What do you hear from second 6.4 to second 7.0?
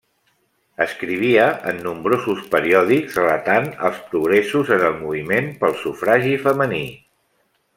femení.